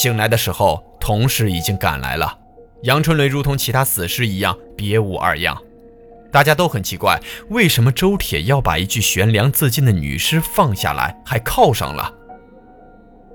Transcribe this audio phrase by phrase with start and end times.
[0.00, 2.38] 醒来的时候，同事已经赶来了。
[2.84, 5.54] 杨春雷如同其他死尸一样，别无二样。
[6.32, 12.10] 大家都很奇怪，为什么周铁要把一具悬梁自尽的女尸放下来，还铐上了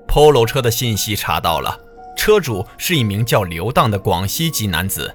[0.08, 1.78] ？Polo 车的信息查到了，
[2.16, 5.14] 车主是一名叫刘荡的广西籍男子。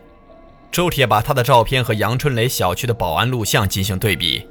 [0.71, 4.48] 周铁把他的照片和杨春雷小区的保安录像进行对比，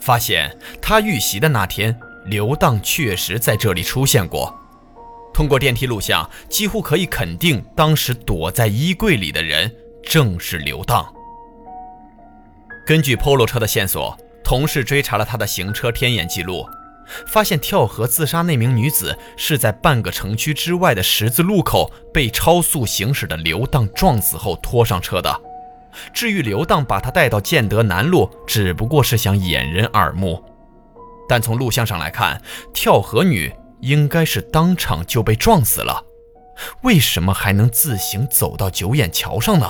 [0.00, 4.52] 发现他遇袭的那天，刘荡确实在这里出现过。
[5.32, 11.04] 通过电梯录像，几乎可以肯定，当时躲在衣柜里的人正是刘当。
[12.86, 16.66] 根据 Polo 车的线索，同事追查了他的行车天眼记录，
[17.26, 25.40] 发现跳河自杀那名女子是在半个城区之外的十字路口被超速行驶的刘当撞死后拖上车的。
[26.12, 30.42] 至于刘当把她带到建德南路，只不过是想掩人耳目。
[31.28, 32.42] 但从录像上来看，
[32.74, 33.52] 跳河女。
[33.82, 36.04] 应该是当场就被撞死了，
[36.82, 39.68] 为什么还能自行走到九眼桥上呢？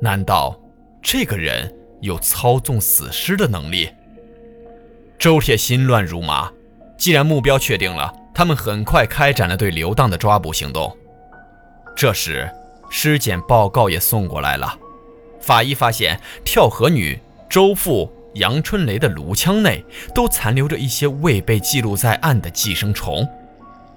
[0.00, 0.58] 难道
[1.02, 3.90] 这个人有操纵死尸的能力？
[5.18, 6.50] 周铁心乱如麻。
[6.96, 10.96] 既然目标确定了，他们很快开展了对刘当的抓捕行动。
[11.96, 12.48] 这时，
[12.88, 14.78] 尸检报告也送过来了，
[15.40, 17.18] 法医发现跳河女
[17.50, 18.08] 周富。
[18.34, 23.28] 杨春雷的颅腔内都残留着一些未被记录在案的寄生虫，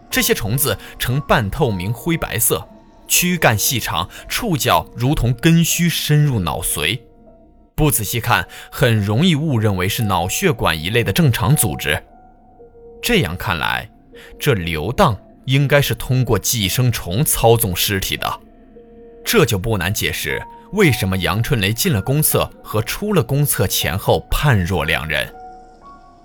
[0.09, 2.67] 这些虫子呈半透明灰白色，
[3.07, 7.00] 躯干细长，触角如同根须深入脑髓，
[7.75, 12.03] 不仔细看很容易误认为是脑血管一类的正常组织。
[13.01, 13.90] 这样看来，
[14.40, 18.40] 这刘荡应该是通过寄生虫操纵尸体的，
[19.27, 20.41] 这就不难解释。
[20.71, 25.27] 为什么杨春雷进了公厕和出了公厕前后判若两人？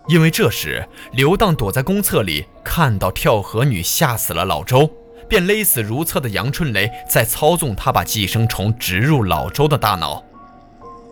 [0.07, 4.89] 因为这时刘当躲在公厕里，看到跳河女吓死了老周，
[5.29, 10.25] 便勒死如厕的杨春雷，在操纵他把寄生虫植入老周的大脑。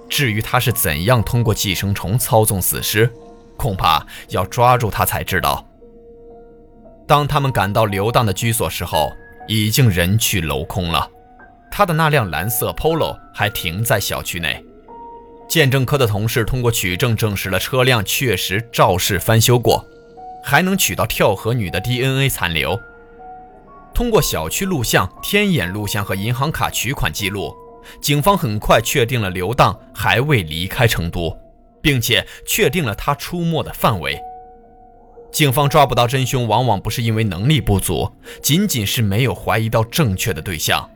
[0.08, 3.12] 至于他是怎样通过寄生虫操纵死尸，
[3.56, 5.66] 恐怕要抓住他才知道。
[7.04, 9.10] 当他们赶到刘当的居所时候，
[9.48, 11.10] 已经人去楼空了。
[11.70, 14.62] 他的那辆蓝色 Polo 还停在小区内，
[15.48, 19.84] 鉴证科的同事通过取证证实了车辆确实肇事翻修过，
[20.42, 22.78] 还能取到跳河女的 DNA 残留。
[23.94, 27.54] 通过小区录像、天眼录像和银行卡取款记录，
[28.00, 31.36] 警方很快确定了刘荡还未离开成都，
[31.82, 34.19] 并且确定了他出没的范围。
[35.32, 38.10] 警方抓不到真凶，往往不是因为能力不足，
[38.42, 40.88] 仅仅是没有怀疑到正确的对象。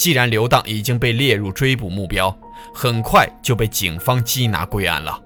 [0.00, 2.34] 既然刘当已经被列入追捕目标，
[2.72, 5.22] 很快就被警方缉拿归案了。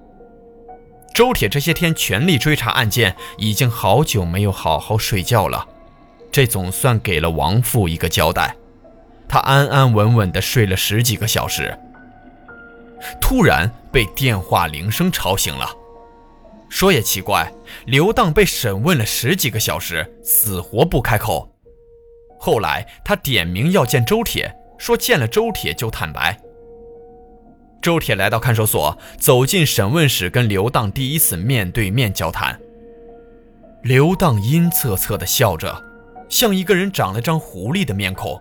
[1.14, 5.64] 周铁这些天全力追查案件，已经好久没有好好睡觉了，
[6.32, 8.52] 这总算给了王父一个交代。
[9.28, 11.78] 他安安稳稳地睡了十几个小时，
[13.20, 15.70] 突然被电话铃声吵醒了。
[16.68, 17.48] 说也奇怪，
[17.86, 21.48] 刘当被审问了十几个小时，死活不开口。
[22.40, 24.52] 后来他点名要见周铁。
[24.84, 26.38] 说见了周铁就坦白。
[27.80, 32.60] 周铁来到看守所，走进审问室，跟刘荡第一次面对面交谈。
[33.80, 35.82] 刘荡阴恻恻地笑着，
[36.28, 38.38] 像一个人长了张狐狸的面孔。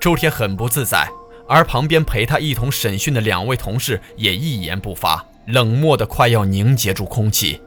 [0.00, 1.06] 周铁很不自在，
[1.46, 7.60] 而旁边陪他一同审讯的两位同事也一言不发，冷漠的快要凝结住空气。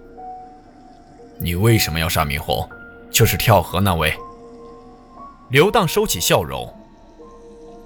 [1.38, 2.68] 你为什么要杀明红？
[3.12, 4.12] 就是跳河那位。
[5.52, 6.74] 刘荡收起笑容。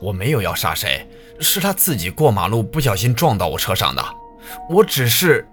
[0.04, 1.08] 我没有要杀谁，
[1.40, 4.04] 是他自己过马路不小心撞到我车上的。
[4.70, 5.48] 我只是……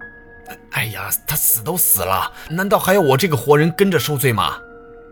[0.73, 4.57] 哎呀，他死都死了，难道还要我这个活人跟着受罪吗？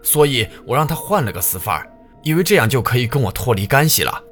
[0.02, 1.86] 所以我让他换了个死法，
[2.24, 4.22] 以为这样就可以跟我脱离干系了。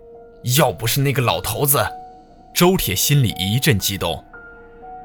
[0.56, 1.84] 要不是那个老头子，
[2.52, 4.24] 周铁心里一阵激动。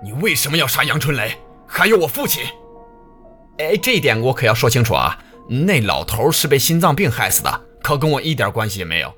[0.03, 1.38] 你为什么要杀杨春雷？
[1.68, 2.44] 还有我父亲？
[3.59, 5.19] 哎，这一点我可要说清楚啊！
[5.48, 9.13] 那老头是被心脏病害死的，可跟我一点关系也没有。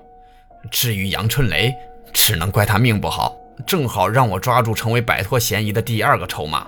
[0.72, 1.74] 至于杨春雷，
[2.12, 6.68] 只能怪他命不好，正好让我抓住成为摆脱嫌疑的第二个筹码。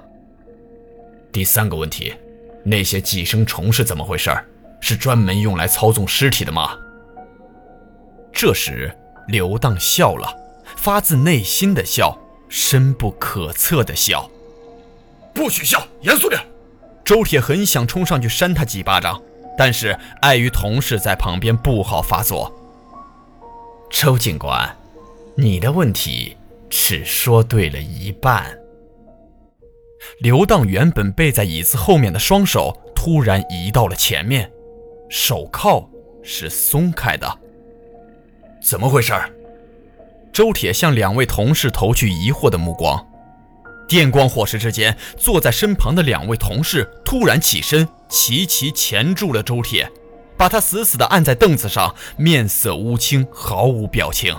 [1.32, 2.14] 第三个问题，
[2.64, 4.32] 那些寄生虫是怎么回事？
[4.82, 6.78] 是专门用来操纵尸体的吗？
[8.32, 8.96] 这时，
[9.28, 10.32] 刘荡笑了，
[10.76, 12.16] 发自内心的笑，
[12.50, 14.30] 深不可测的笑。
[15.34, 16.40] 不许笑，严肃点！
[17.04, 19.22] 周铁很想冲上去扇他几巴掌，
[19.58, 22.54] 但是碍于同事在旁边，不好发作。
[23.98, 24.78] 周警官，
[25.38, 26.36] 你的问题
[26.70, 28.54] 只说对了一半。
[30.20, 34.52] 刘当原本背在椅子后面的双手突然移到了前面，
[35.08, 35.90] 手铐
[36.22, 37.40] 是松开的。
[38.62, 39.14] 怎么回事？
[40.34, 43.02] 周铁向两位同事投去疑惑的目光。
[43.88, 49.90] 电光火石之间，坐在身旁的两位同事突然起身，齐齐钳住了周铁，
[50.38, 54.36] 把他死死地按在凳子上，面色乌青，毫无表情。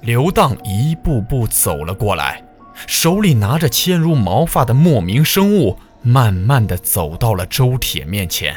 [0.00, 2.42] 刘荡一步步走了过来。
[2.86, 8.54] 手里拿着纤如毛发的莫名生物，慢慢的走到了周铁面前。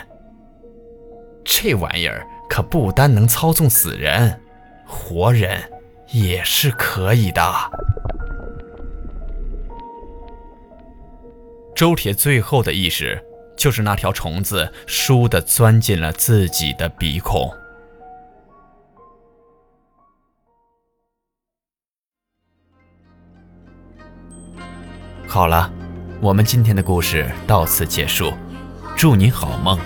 [1.45, 4.41] 这玩意儿可不单能操纵死人，
[4.85, 5.57] 活人
[6.09, 7.41] 也是可以的。
[11.73, 13.23] 周铁最后的意识
[13.59, 17.53] 就是那条虫子倏地钻进了自己的鼻孔。
[25.27, 25.69] 好了，
[26.21, 28.33] 我们今天的故事到此结束，
[28.95, 29.77] 祝你好梦，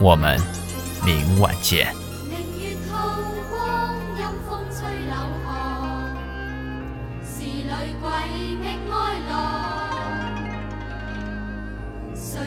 [0.00, 0.40] 我们
[1.04, 1.97] 明晚见。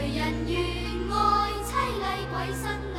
[0.01, 0.59] 谁人愿
[1.11, 2.90] 爱凄厉鬼身